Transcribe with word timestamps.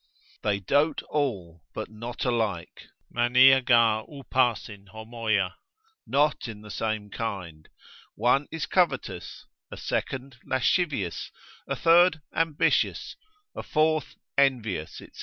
They 0.41 0.59
dote 0.59 1.03
all, 1.11 1.61
but 1.75 1.91
not 1.91 2.25
alike, 2.25 2.87
Μανία 3.15 3.63
γαρ 3.63 4.03
πᾶσιν 4.31 4.87
ὁμοια, 4.87 5.53
not 6.07 6.47
in 6.47 6.61
the 6.61 6.71
same 6.71 7.11
kind, 7.11 7.69
One 8.15 8.47
is 8.49 8.65
covetous, 8.65 9.45
a 9.69 9.77
second 9.77 10.37
lascivious, 10.43 11.29
a 11.67 11.75
third 11.75 12.23
ambitious, 12.33 13.15
a 13.55 13.61
fourth 13.61 14.15
envious, 14.39 14.93
&c. 14.97 15.11